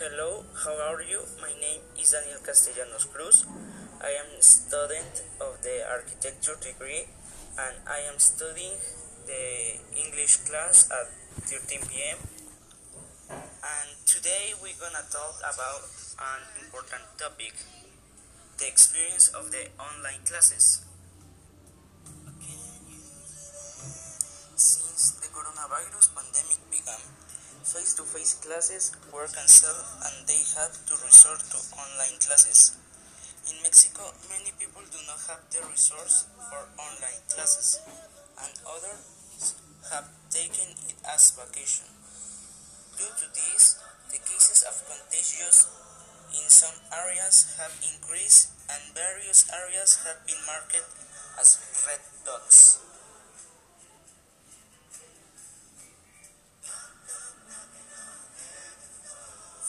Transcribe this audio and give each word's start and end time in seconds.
Hello, 0.00 0.48
how 0.64 0.72
are 0.80 1.02
you? 1.04 1.20
My 1.44 1.52
name 1.60 1.84
is 2.00 2.16
Daniel 2.16 2.40
Castellanos 2.40 3.04
Cruz. 3.04 3.44
I 4.00 4.16
am 4.16 4.32
a 4.32 4.40
student 4.40 5.28
of 5.36 5.60
the 5.60 5.84
architecture 5.84 6.56
degree 6.56 7.04
and 7.60 7.76
I 7.84 8.08
am 8.08 8.16
studying 8.16 8.80
the 9.28 9.76
English 9.92 10.48
class 10.48 10.88
at 10.88 11.04
13 11.44 11.84
p.m. 11.92 12.16
And 13.28 13.88
today 14.08 14.56
we're 14.64 14.80
gonna 14.80 15.04
talk 15.12 15.36
about 15.44 15.84
an 16.16 16.48
important 16.64 17.04
topic 17.20 17.52
the 18.56 18.72
experience 18.72 19.28
of 19.36 19.52
the 19.52 19.68
online 19.76 20.24
classes. 20.24 20.80
Since 24.56 25.20
the 25.20 25.28
coronavirus 25.28 26.08
pandemic 26.16 26.64
began, 26.72 27.19
face 27.64 27.94
to 27.94 28.02
face 28.02 28.34
classes 28.40 28.92
were 29.12 29.28
cancelled 29.28 29.84
and 30.04 30.26
they 30.26 30.40
had 30.56 30.72
to 30.88 30.94
resort 31.04 31.40
to 31.52 31.58
online 31.76 32.16
classes. 32.20 32.76
In 33.48 33.56
Mexico, 33.62 34.12
many 34.32 34.52
people 34.56 34.82
do 34.88 35.00
not 35.04 35.20
have 35.28 35.44
the 35.52 35.60
resource 35.68 36.24
for 36.48 36.60
online 36.80 37.20
classes, 37.28 37.80
and 38.40 38.52
others 38.64 39.56
have 39.92 40.08
taken 40.30 40.72
it 40.88 40.96
as 41.08 41.32
vacation. 41.36 41.88
Due 42.96 43.12
to 43.16 43.26
this, 43.32 43.80
the 44.12 44.20
cases 44.24 44.64
of 44.64 44.76
contagious 44.88 45.68
in 46.32 46.46
some 46.48 46.76
areas 46.92 47.56
have 47.58 47.72
increased 47.80 48.52
and 48.68 48.94
various 48.94 49.48
areas 49.52 50.00
have 50.06 50.24
been 50.26 50.40
marked 50.46 50.76
as 51.40 51.58
red 51.88 52.00
dots. 52.24 52.89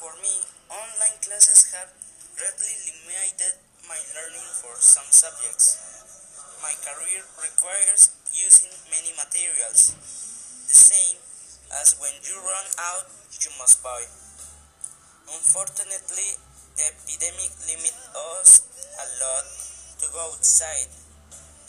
For 0.01 0.17
me, 0.17 0.33
online 0.73 1.21
classes 1.21 1.69
have 1.77 1.93
greatly 2.33 2.73
limited 2.89 3.53
my 3.85 4.01
learning 4.17 4.49
for 4.57 4.73
some 4.81 5.05
subjects. 5.13 5.77
My 6.57 6.73
career 6.81 7.21
requires 7.37 8.09
using 8.33 8.73
many 8.89 9.13
materials, 9.13 9.93
the 10.65 10.73
same 10.73 11.21
as 11.85 12.01
when 12.01 12.17
you 12.25 12.33
run 12.33 12.67
out, 12.81 13.13
you 13.45 13.53
must 13.61 13.85
buy. 13.85 14.01
Unfortunately, 15.37 16.33
the 16.81 16.83
epidemic 16.89 17.53
limit 17.69 17.93
us 18.41 18.65
a 18.97 19.07
lot 19.21 19.45
to 20.01 20.09
go 20.17 20.33
outside, 20.33 20.89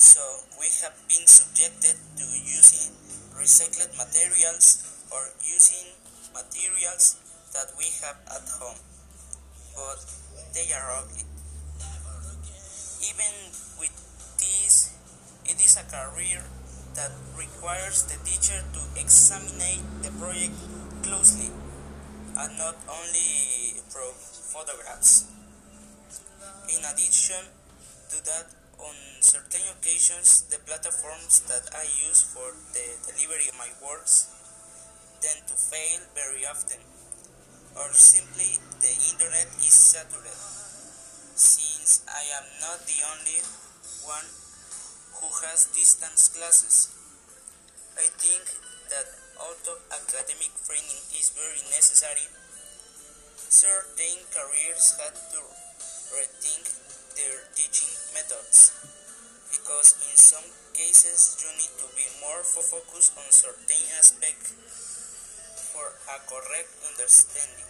so 0.00 0.24
we 0.56 0.72
have 0.80 0.96
been 1.04 1.28
subjected 1.28 2.00
to 2.16 2.24
using 2.40 2.96
recycled 3.36 3.92
materials 4.00 4.88
or 5.12 5.20
using 5.44 5.92
materials 6.32 7.20
that 7.54 7.72
we 7.78 7.86
have 8.00 8.16
at 8.32 8.48
home, 8.60 8.80
but 9.76 10.00
they 10.54 10.72
are 10.72 10.88
ugly. 10.98 11.24
Even 13.02 13.32
with 13.80 13.92
this, 14.38 14.94
it 15.44 15.58
is 15.60 15.76
a 15.76 15.84
career 15.84 16.42
that 16.94 17.12
requires 17.36 18.04
the 18.04 18.16
teacher 18.24 18.60
to 18.72 18.80
examine 19.00 19.80
the 20.02 20.10
project 20.20 20.54
closely 21.02 21.50
and 22.36 22.58
not 22.58 22.76
only 22.88 23.80
pro 23.92 24.12
photographs. 24.52 25.28
In 26.68 26.80
addition 26.84 27.44
to 28.10 28.16
that, 28.24 28.46
on 28.80 28.96
certain 29.20 29.62
occasions, 29.78 30.42
the 30.50 30.58
platforms 30.64 31.40
that 31.46 31.68
I 31.74 31.84
use 32.08 32.22
for 32.22 32.50
the 32.72 32.86
delivery 33.12 33.48
of 33.48 33.56
my 33.58 33.68
works 33.84 34.28
tend 35.20 35.46
to 35.46 35.54
fail 35.54 36.00
very 36.14 36.44
often, 36.46 36.80
or 37.76 37.88
simply 37.92 38.60
the 38.80 38.92
internet 39.12 39.48
is 39.64 39.72
saturated. 39.72 40.36
Since 41.34 42.04
I 42.04 42.22
am 42.36 42.46
not 42.60 42.84
the 42.84 43.00
only 43.08 43.40
one 44.04 44.28
who 45.16 45.28
has 45.46 45.72
distance 45.72 46.28
classes, 46.36 46.92
I 47.96 48.06
think 48.20 48.44
that 48.92 49.08
although 49.40 49.80
academic 49.88 50.52
training 50.68 51.00
is 51.16 51.32
very 51.32 51.64
necessary, 51.72 52.28
certain 53.48 54.20
careers 54.32 54.96
had 55.00 55.16
to 55.32 55.40
rethink 56.12 56.68
their 57.16 57.36
teaching 57.56 57.92
methods 58.12 58.72
because 59.48 59.96
in 60.08 60.16
some 60.16 60.44
cases 60.76 61.40
you 61.40 61.48
need 61.56 61.72
to 61.80 61.88
be 61.96 62.04
more 62.20 62.44
focused 62.44 63.16
on 63.16 63.28
certain 63.32 63.82
aspects 63.96 64.91
for 65.72 65.88
a 65.88 66.16
correct 66.28 66.72
understanding. 66.92 67.68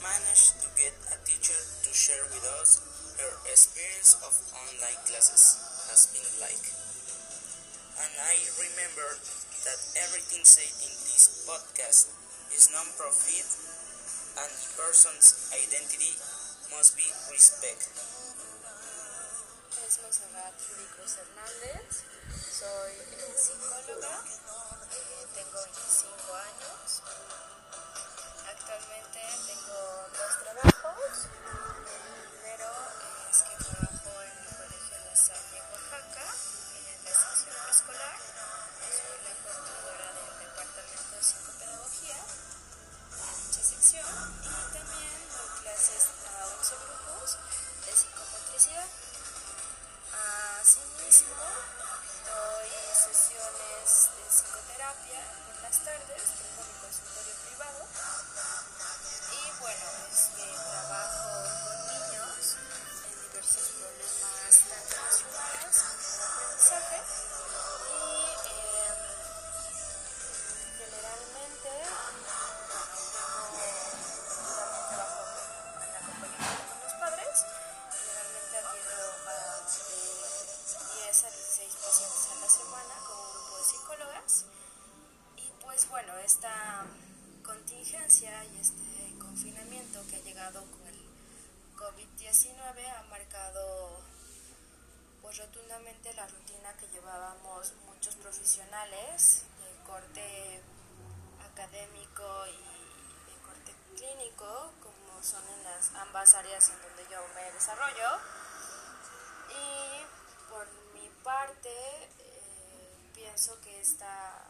Managed 0.00 0.64
to 0.64 0.68
get 0.80 0.96
a 1.12 1.16
teacher 1.28 1.56
to 1.56 1.90
share 1.92 2.24
with 2.32 2.42
us 2.58 2.80
her 3.20 3.32
experience 3.52 4.16
of 4.24 4.32
online 4.56 4.98
classes 5.04 5.60
has 5.92 6.08
been 6.10 6.26
like. 6.40 6.64
And 8.00 8.12
I 8.18 8.34
remember 8.56 9.08
that 9.68 9.80
everything 10.08 10.42
said 10.42 10.72
in 10.82 10.92
this 11.06 11.44
podcast 11.46 12.10
is 12.56 12.72
non-profit 12.72 13.46
and 14.42 14.50
the 14.50 14.70
person's 14.80 15.52
identity 15.52 16.16
must 16.72 16.96
be 16.96 17.06
respected. 17.28 17.92
Es 19.86 20.00
Monserrat 20.00 20.56
Cruz 20.96 21.12
Hernández, 21.20 22.08
soy 22.32 22.92
psicóloga, 23.36 24.24
tengo 25.42 25.62
25 25.64 26.34
años. 26.34 27.02
Actualmente 28.46 29.20
tengo 29.46 29.74
dos 30.14 30.32
COVID-19 92.32 92.88
ha 92.88 93.02
marcado 93.10 94.00
pues 95.20 95.36
rotundamente 95.36 96.14
la 96.14 96.26
rutina 96.26 96.72
que 96.80 96.88
llevábamos 96.88 97.74
muchos 97.84 98.14
profesionales 98.16 99.42
de 99.60 99.84
corte 99.84 100.62
académico 101.52 102.24
y 102.46 103.30
de 103.30 103.36
corte 103.44 103.74
clínico, 103.96 104.72
como 104.82 105.22
son 105.22 105.42
en 105.46 105.64
las 105.64 105.92
ambas 105.94 106.34
áreas 106.34 106.70
en 106.70 106.80
donde 106.80 107.02
yo 107.10 107.20
me 107.34 107.52
desarrollo. 107.52 108.18
Y 109.50 110.48
por 110.48 110.66
mi 110.94 111.10
parte, 111.22 111.68
eh, 111.68 113.10
pienso 113.14 113.60
que 113.60 113.78
esta 113.78 114.42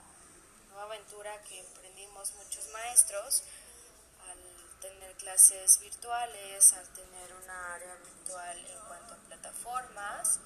nueva 0.68 0.84
aventura 0.84 1.42
que 1.42 1.58
emprendimos 1.58 2.32
muchos 2.34 2.68
maestros, 2.68 3.42
tener 4.82 5.14
clases 5.14 5.78
virtuales, 5.80 6.72
al 6.72 6.88
tener 6.88 7.32
una 7.44 7.74
área 7.74 7.94
virtual 8.04 8.58
en 8.58 8.80
cuanto 8.88 9.14
a 9.14 9.16
plataformas, 9.28 10.40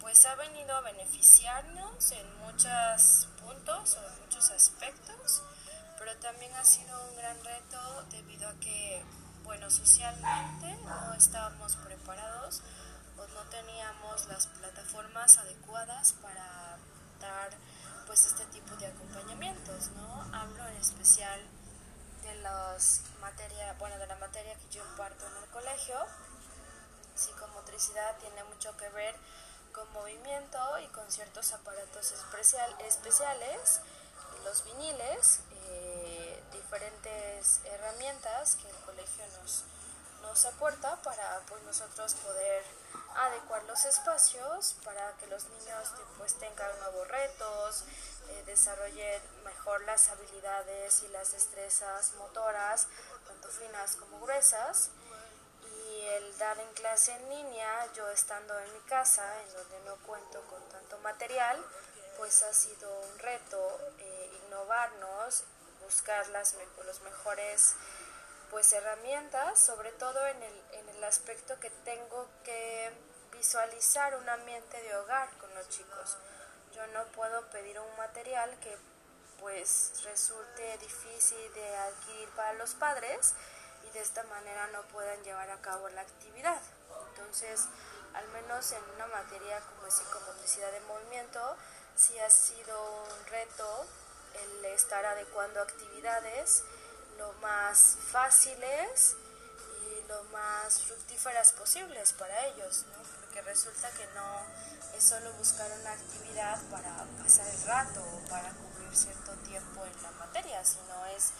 pues 0.00 0.24
ha 0.26 0.36
venido 0.36 0.74
a 0.76 0.80
beneficiarnos 0.82 2.12
en 2.12 2.38
muchos 2.38 3.28
puntos 3.42 3.96
o 3.96 4.06
en 4.06 4.20
muchos 4.20 4.50
aspectos, 4.52 5.42
pero 5.98 6.16
también 6.18 6.54
ha 6.54 6.64
sido 6.64 7.10
un 7.10 7.16
gran 7.16 7.42
reto 7.44 8.04
debido 8.10 8.48
a 8.48 8.54
que, 8.60 9.04
bueno, 9.42 9.68
socialmente 9.68 10.76
no 10.84 11.14
estábamos 11.14 11.74
preparados 11.76 12.62
o 13.18 13.26
no 13.26 13.42
teníamos 13.50 14.26
las 14.26 14.46
plataformas 14.46 15.36
adecuadas 15.38 16.12
para 16.22 16.78
dar 17.20 17.50
pues 18.06 18.26
este 18.26 18.44
tipo 18.46 18.76
de 18.76 18.86
acompañamientos, 18.86 19.88
¿no? 19.96 20.22
Hablo 20.32 20.64
en 20.68 20.76
especial 20.76 21.40
de 22.24 22.34
las 22.36 23.02
materia, 23.20 23.74
bueno, 23.78 23.98
de 23.98 24.06
la 24.06 24.16
materia 24.16 24.54
que 24.54 24.68
yo 24.70 24.84
imparto 24.84 25.26
en 25.26 25.36
el 25.42 25.48
colegio. 25.50 25.96
Psicomotricidad 27.14 28.16
tiene 28.18 28.42
mucho 28.44 28.76
que 28.76 28.88
ver 28.90 29.14
con 29.72 29.90
movimiento 29.92 30.58
y 30.78 30.86
con 30.88 31.10
ciertos 31.10 31.52
aparatos 31.52 32.12
especial, 32.12 32.74
especiales, 32.80 33.80
los 34.44 34.64
viniles, 34.64 35.40
eh, 35.68 36.42
diferentes 36.52 37.60
herramientas 37.64 38.56
que 38.56 38.68
el 38.68 38.76
colegio 38.84 39.24
nos, 39.40 39.64
nos 40.22 40.44
aporta 40.46 40.96
para 41.02 41.40
pues, 41.48 41.62
nosotros 41.62 42.14
poder 42.14 42.64
adecuar 43.16 43.62
los 43.64 43.84
espacios 43.84 44.76
para 44.84 45.12
que 45.18 45.26
los 45.26 45.44
niños 45.48 45.92
pues, 46.18 46.34
tengan 46.34 46.70
nuevos 46.80 47.08
retos, 47.08 47.84
desarrollen 48.54 49.20
mejor 49.44 49.82
las 49.82 50.08
habilidades 50.10 51.02
y 51.02 51.08
las 51.08 51.32
destrezas 51.32 52.12
motoras, 52.14 52.86
tanto 53.26 53.48
finas 53.48 53.96
como 53.96 54.20
gruesas. 54.20 54.90
Y 55.76 56.06
el 56.06 56.38
dar 56.38 56.56
en 56.60 56.72
clase 56.74 57.10
en 57.12 57.28
línea, 57.30 57.92
yo 57.94 58.08
estando 58.10 58.56
en 58.60 58.72
mi 58.72 58.80
casa, 58.82 59.24
en 59.42 59.52
donde 59.54 59.80
no 59.86 59.96
cuento 60.06 60.40
con 60.42 60.62
tanto 60.68 60.98
material, 60.98 61.58
pues 62.16 62.44
ha 62.44 62.54
sido 62.54 62.88
un 63.10 63.18
reto 63.18 63.80
eh, 63.98 64.40
innovarnos, 64.46 65.42
buscar 65.82 66.28
las, 66.28 66.54
los 66.86 67.00
mejores 67.00 67.74
pues 68.52 68.72
herramientas, 68.72 69.58
sobre 69.58 69.90
todo 69.92 70.24
en 70.28 70.40
el, 70.40 70.62
en 70.74 70.88
el 70.90 71.02
aspecto 71.02 71.58
que 71.58 71.70
tengo 71.84 72.28
que 72.44 72.92
visualizar 73.32 74.14
un 74.14 74.28
ambiente 74.28 74.80
de 74.80 74.96
hogar 74.96 75.28
con 75.38 75.52
los 75.54 75.68
chicos. 75.70 76.16
Yo 76.74 76.86
no 76.88 77.04
puedo 77.12 77.48
pedir 77.50 77.78
un 77.78 77.96
material 77.96 78.50
que 78.58 78.76
pues 79.40 80.02
resulte 80.04 80.78
difícil 80.78 81.54
de 81.54 81.76
adquirir 81.76 82.28
para 82.30 82.54
los 82.54 82.74
padres 82.74 83.34
y 83.86 83.90
de 83.90 84.00
esta 84.00 84.24
manera 84.24 84.66
no 84.72 84.82
puedan 84.88 85.22
llevar 85.22 85.50
a 85.50 85.60
cabo 85.60 85.88
la 85.90 86.00
actividad. 86.00 86.60
Entonces, 87.10 87.66
al 88.14 88.26
menos 88.28 88.72
en 88.72 88.82
una 88.96 89.06
materia 89.06 89.60
como 89.60 89.90
psicomotricidad 89.90 90.72
de 90.72 90.80
movimiento, 90.80 91.56
sí 91.94 92.18
ha 92.18 92.30
sido 92.30 93.04
un 93.04 93.26
reto 93.26 93.86
el 94.42 94.64
estar 94.66 95.04
adecuando 95.04 95.60
actividades 95.60 96.64
lo 97.18 97.32
más 97.34 97.98
fáciles 98.10 99.14
y 99.82 100.08
lo 100.08 100.24
más 100.24 100.82
fructíferas 100.82 101.52
posibles 101.52 102.12
para 102.14 102.46
ellos, 102.46 102.84
¿no? 102.96 103.03
Porque 103.34 103.50
resulta 103.50 103.90
que 103.90 104.06
no 104.14 104.46
es 104.96 105.02
solo 105.02 105.32
buscar 105.32 105.68
una 105.80 105.90
actividad 105.90 106.56
para 106.70 107.04
pasar 107.20 107.48
el 107.48 107.62
rato 107.62 108.00
o 108.00 108.28
para 108.28 108.48
cubrir 108.52 108.96
cierto 108.96 109.32
tiempo 109.38 109.84
en 109.84 110.02
la 110.04 110.10
materia, 110.12 110.64
sino 110.64 111.04
es 111.06 111.30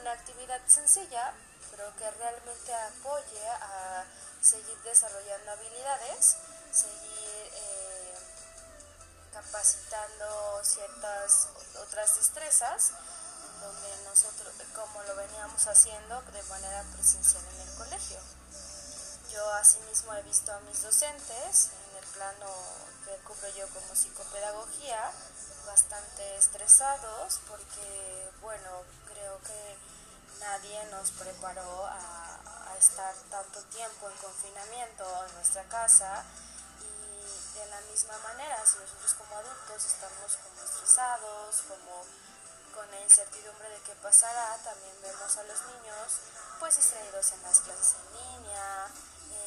una 0.00 0.10
actividad 0.10 0.60
sencilla, 0.66 1.32
pero 1.70 1.94
que 1.98 2.10
realmente 2.10 2.74
apoye 2.74 3.48
a 3.48 4.04
seguir 4.42 4.76
desarrollando 4.82 5.52
habilidades, 5.52 6.36
seguir 6.72 7.50
eh, 7.54 8.14
capacitando 9.32 10.60
ciertas 10.64 11.48
otras 11.80 12.16
destrezas 12.16 12.90
donde 13.60 14.04
nosotros, 14.04 14.52
como 14.74 15.00
lo 15.04 15.14
veníamos 15.14 15.64
haciendo 15.68 16.22
de 16.22 16.42
manera 16.42 16.82
presencial 16.92 17.44
en 17.54 17.68
el 17.68 17.74
colegio. 17.76 18.18
Yo 19.36 19.52
asimismo 19.52 20.14
he 20.14 20.22
visto 20.22 20.50
a 20.50 20.60
mis 20.60 20.80
docentes 20.80 21.68
en 21.68 21.98
el 21.98 22.04
plano 22.16 22.48
que 23.04 23.14
cubro 23.18 23.48
yo 23.50 23.68
como 23.68 23.94
psicopedagogía 23.94 25.12
bastante 25.66 26.36
estresados 26.38 27.40
porque, 27.46 28.30
bueno, 28.40 28.70
creo 29.04 29.38
que 29.42 29.76
nadie 30.40 30.82
nos 30.86 31.10
preparó 31.10 31.84
a, 31.84 32.40
a 32.72 32.78
estar 32.78 33.14
tanto 33.30 33.62
tiempo 33.64 34.08
en 34.08 34.16
confinamiento 34.16 35.04
en 35.28 35.34
nuestra 35.34 35.64
casa 35.64 36.24
y 36.80 37.58
de 37.58 37.66
la 37.66 37.80
misma 37.92 38.16
manera, 38.24 38.64
si 38.64 38.78
nosotros 38.78 39.12
como 39.20 39.36
adultos 39.36 39.84
estamos 39.84 40.32
como 40.48 40.62
estresados, 40.64 41.60
como 41.68 42.06
con 42.72 42.90
la 42.90 43.00
incertidumbre 43.02 43.68
de 43.68 43.80
qué 43.82 43.94
pasará, 43.96 44.56
también 44.64 44.96
vemos 45.02 45.36
a 45.36 45.42
los 45.42 45.60
niños 45.76 46.24
pues 46.58 46.76
distraídos 46.76 47.32
en 47.32 47.42
las 47.42 47.60
clases 47.60 47.96
en 48.00 48.40
línea. 48.40 48.88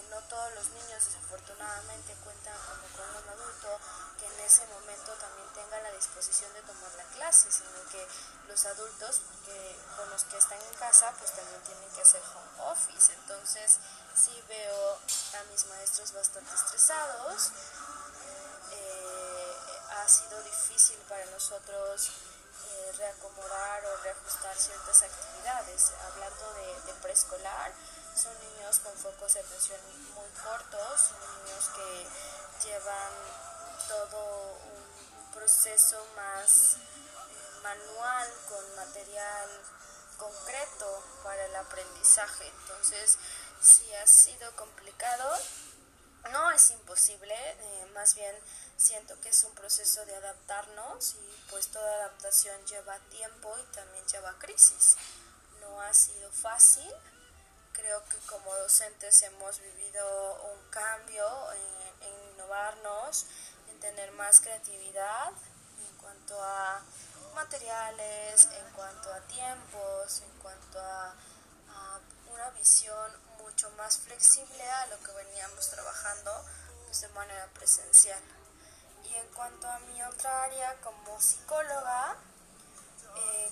Eh, 0.10 0.16
no 0.16 0.22
todos 0.28 0.54
los 0.56 0.70
niños 0.70 1.06
desafortunadamente 1.06 2.16
cuentan 2.24 2.56
como 2.66 2.86
con 2.96 3.24
un 3.24 3.30
adulto 3.30 3.80
que 4.20 4.26
en 4.26 4.40
ese 4.42 4.66
momento 4.68 5.14
también 5.14 5.48
tenga 5.54 5.80
la 5.82 5.92
disposición 5.92 6.52
de 6.54 6.62
tomar 6.62 6.92
la 6.98 7.04
clase, 7.16 7.52
sino 7.52 7.84
que 7.92 8.08
los 8.48 8.66
adultos 8.66 9.22
que, 9.46 9.80
con 9.96 10.10
los 10.10 10.24
que 10.24 10.38
están 10.38 10.60
en 10.62 10.74
casa 10.76 11.14
pues 11.20 11.32
también 11.34 11.62
tienen 11.62 11.90
que 11.92 12.02
hacer 12.02 12.22
home 12.34 12.72
office. 12.72 13.14
Entonces 13.14 13.78
sí 14.16 14.44
veo 14.48 14.96
a 14.96 15.44
mis 15.52 15.66
maestros 15.68 16.12
bastante 16.14 16.54
estresados. 16.56 17.52
Eh, 18.72 19.56
ha 19.92 20.08
sido 20.08 20.42
difícil 20.44 20.98
para 21.08 21.26
nosotros 21.26 22.12
reacomodar 22.98 23.86
o 23.86 24.04
reajustar 24.04 24.56
ciertas 24.58 25.04
actividades. 25.04 25.92
Hablando 26.06 26.54
de, 26.54 26.94
preescolar, 27.02 27.72
son 28.20 28.34
niños 28.40 28.80
con 28.80 28.94
focos 28.98 29.34
de 29.34 29.40
atención 29.40 29.80
muy 30.14 30.30
cortos, 30.44 31.02
son 31.02 31.46
niños 31.46 31.70
que 31.74 32.68
llevan 32.68 33.14
todo 33.88 34.58
un 34.58 35.32
proceso 35.32 36.06
más 36.18 36.76
manual 37.64 38.30
con 38.50 38.76
material 38.76 39.50
concreto 40.18 41.04
para 41.24 41.46
el 41.46 41.56
aprendizaje. 41.56 42.46
Entonces, 42.48 43.18
si 43.62 43.94
ha 43.96 44.06
sido 44.06 44.54
complicado, 44.58 45.38
no 46.32 46.52
es 46.52 46.72
imposible, 46.72 47.34
eh, 47.34 47.92
más 47.94 48.16
bien 48.16 48.36
siento 48.76 49.18
que 49.22 49.30
es 49.30 49.44
un 49.46 49.56
proceso 49.56 50.06
de 50.06 50.16
adaptarnos 50.16 51.14
y 51.14 51.44
pues 51.50 51.68
toda 51.70 51.96
adaptación 51.96 52.66
lleva 52.66 53.00
tiempo 53.12 53.56
y 53.58 53.76
también 53.76 54.06
lleva 54.08 54.38
crisis. 54.40 54.98
No 55.62 55.82
ha 55.82 55.94
sido 55.94 56.30
fácil, 56.32 56.92
creo 57.80 58.04
que 58.10 58.18
como 58.28 58.54
docentes 58.56 59.22
hemos 59.24 59.60
vivido 59.62 60.52
un 60.54 60.70
cambio 60.70 61.26
en, 61.54 62.34
innovarnos, 62.34 63.26
en 63.70 63.80
tener 63.80 64.12
más 64.14 64.42
creatividad 64.42 65.30
en 65.30 65.98
cuanto 65.98 66.42
a 66.42 66.82
materiales, 67.36 68.46
en 68.46 68.74
cuanto 68.74 69.14
a 69.14 69.20
tiempos, 69.22 70.22
en 70.22 70.40
cuanto 70.42 70.80
a, 70.80 71.14
a 71.70 72.00
una 72.34 72.50
visión 72.52 73.12
mucho 73.38 73.70
más 73.72 73.98
flexible 74.00 74.64
a 74.70 74.88
lo 74.88 75.00
que 75.02 75.12
veníamos 75.12 75.70
trabajando 75.70 76.32
pues, 76.86 77.02
de 77.02 77.08
manera 77.10 77.48
presencial. 77.54 78.22
Y 79.04 79.16
en 79.16 79.28
cuanto 79.34 79.68
a 79.68 79.80
mi 79.80 80.02
otra 80.04 80.44
área 80.44 80.76
como 80.82 81.20
psicóloga, 81.20 82.16
eh, 83.16 83.49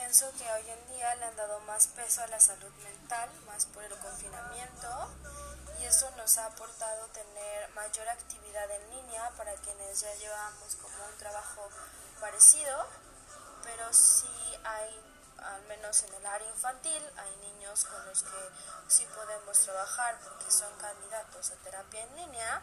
pienso 0.00 0.32
que 0.32 0.50
hoy 0.50 0.70
en 0.70 0.94
día 0.94 1.14
le 1.16 1.26
han 1.26 1.36
dado 1.36 1.60
más 1.60 1.88
peso 1.88 2.22
a 2.22 2.26
la 2.28 2.40
salud 2.40 2.72
mental, 2.82 3.28
más 3.46 3.66
por 3.66 3.84
el 3.84 3.94
confinamiento, 3.98 4.88
y 5.78 5.84
eso 5.84 6.10
nos 6.16 6.38
ha 6.38 6.46
aportado 6.46 7.06
tener 7.08 7.68
mayor 7.74 8.08
actividad 8.08 8.70
en 8.70 8.90
línea 8.96 9.30
para 9.36 9.52
quienes 9.56 10.00
ya 10.00 10.14
llevamos 10.14 10.74
como 10.76 11.04
un 11.04 11.18
trabajo 11.18 11.68
parecido, 12.18 12.86
pero 13.62 13.92
sí 13.92 14.56
hay, 14.64 14.88
al 15.36 15.62
menos 15.64 16.02
en 16.04 16.14
el 16.14 16.24
área 16.24 16.48
infantil, 16.48 17.02
hay 17.18 17.36
niños 17.52 17.84
con 17.84 18.06
los 18.06 18.22
que 18.22 18.50
sí 18.88 19.06
podemos 19.14 19.60
trabajar 19.60 20.18
porque 20.24 20.50
son 20.50 20.72
candidatos 20.78 21.50
a 21.50 21.56
terapia 21.62 22.02
en 22.04 22.16
línea 22.16 22.62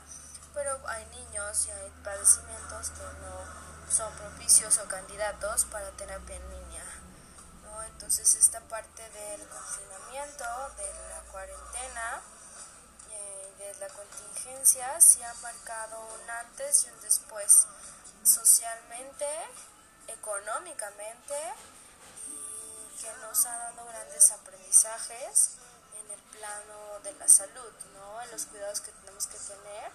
pero 0.58 0.76
hay 0.88 1.06
niños 1.06 1.68
y 1.68 1.72
hay 1.72 1.92
padecimientos 2.04 2.90
que 2.90 3.04
no 3.22 3.92
son 3.92 4.12
propicios 4.14 4.80
o 4.80 4.88
candidatos 4.88 5.66
para 5.66 5.92
terapia 5.92 6.36
en 6.36 6.50
línea. 6.50 6.97
Entonces 7.98 8.36
esta 8.36 8.60
parte 8.62 9.02
del 9.10 9.42
confinamiento, 9.50 10.46
de 10.78 10.94
la 11.10 11.20
cuarentena 11.32 12.22
eh, 13.10 13.54
de 13.58 13.74
la 13.80 13.88
contingencia 13.90 15.02
sí 15.02 15.22
ha 15.24 15.34
marcado 15.42 16.00
un 16.14 16.30
antes 16.30 16.86
y 16.86 16.92
un 16.92 17.02
después 17.02 17.66
socialmente, 18.24 19.26
económicamente 20.08 21.36
y 22.28 23.02
que 23.02 23.12
nos 23.24 23.44
ha 23.48 23.58
dado 23.58 23.84
grandes 23.88 24.32
aprendizajes 24.32 25.56
en 26.00 26.12
el 26.12 26.22
plano 26.38 27.00
de 27.04 27.14
la 27.14 27.28
salud, 27.28 27.74
¿no? 27.96 28.22
en 28.22 28.30
los 28.30 28.46
cuidados 28.46 28.80
que 28.82 28.92
tenemos 28.92 29.26
que 29.26 29.40
tener 29.40 29.92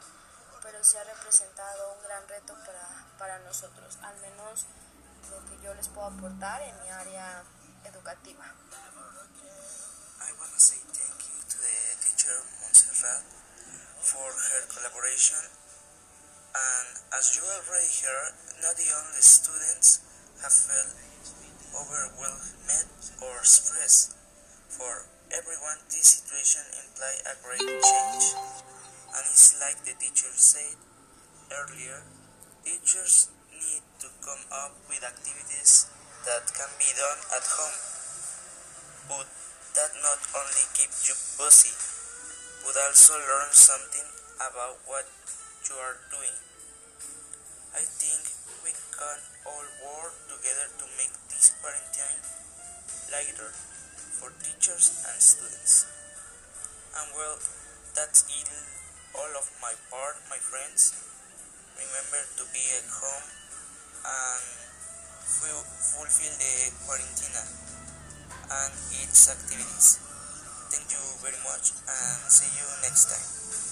pero 0.60 0.82
sí 0.82 0.96
ha 0.96 1.04
representado 1.04 1.94
un 1.94 2.02
gran 2.04 2.28
reto 2.28 2.54
para, 2.66 2.88
para 3.18 3.38
nosotros, 3.40 3.98
al 4.02 4.16
menos 4.18 4.66
lo 5.30 5.44
que 5.46 5.64
yo 5.64 5.72
les 5.74 5.88
puedo 5.88 6.08
aportar 6.08 6.62
en 6.62 6.82
mi 6.82 6.90
área 6.90 7.42
educativa. 7.86 8.46
I 10.22 10.30
want 10.38 10.52
to 10.54 10.60
say 10.60 10.78
thank 10.94 11.18
you 11.26 11.38
to 11.42 11.56
the 11.58 11.76
teacher 12.02 12.36
Montserrat 12.62 13.22
for 14.00 14.28
her 14.30 14.62
collaboration 14.70 15.42
and 16.52 16.88
as 17.16 17.32
you 17.32 17.40
already 17.48 17.88
heard, 18.04 18.32
not 18.60 18.76
the 18.76 18.84
only 18.92 19.24
students 19.24 20.04
have 20.44 20.52
felt 20.52 20.92
overwhelmed 21.72 22.52
or 23.24 23.40
stressed. 23.40 24.12
For 24.68 25.08
everyone, 25.32 25.80
this 25.88 26.20
situation 26.20 26.60
implies 26.76 27.24
a 27.24 27.34
great 27.40 27.64
change. 27.64 28.26
And 29.16 29.24
it's 29.32 29.56
like 29.64 29.80
the 29.88 29.96
teacher 29.96 30.28
said 30.36 30.76
earlier, 31.56 32.04
teachers 32.64 33.32
need 33.48 33.84
to 34.04 34.08
come 34.20 34.44
up 34.52 34.76
with 34.92 35.00
activities 35.00 35.88
that 36.22 36.46
can 36.54 36.70
be 36.78 36.86
done 36.94 37.20
at 37.34 37.42
home, 37.42 37.78
but 39.10 39.26
that 39.74 39.90
not 40.06 40.20
only 40.38 40.64
keep 40.78 40.92
you 41.02 41.14
busy, 41.34 41.74
but 42.62 42.78
also 42.78 43.18
learn 43.18 43.50
something 43.50 44.06
about 44.38 44.78
what 44.86 45.02
you 45.66 45.74
are 45.82 45.98
doing. 46.14 46.36
I 47.74 47.82
think 47.82 48.22
we 48.62 48.70
can 48.70 49.18
all 49.50 49.66
work 49.82 50.14
together 50.30 50.68
to 50.78 50.86
make 50.94 51.10
this 51.26 51.50
quarantine 51.58 52.22
lighter 53.10 53.50
for 54.14 54.30
teachers 54.46 55.02
and 55.10 55.18
students. 55.18 55.90
And 56.94 57.10
well, 57.18 57.42
that's 57.98 58.22
it 58.30 58.46
all 59.18 59.32
of 59.36 59.50
my 59.60 59.74
part, 59.90 60.16
my 60.30 60.38
friends. 60.38 60.94
Remember 61.74 62.22
to 62.38 62.44
be 62.54 62.62
at 62.78 62.86
home 62.86 63.26
and 64.06 64.61
fulfill 65.26 66.34
the 66.38 66.54
quarantine 66.84 67.36
and 68.50 68.72
its 69.02 69.30
activities. 69.30 69.98
Thank 70.70 70.90
you 70.92 71.04
very 71.22 71.38
much 71.44 71.72
and 71.86 72.18
see 72.30 72.50
you 72.58 72.66
next 72.82 73.06
time. 73.10 73.71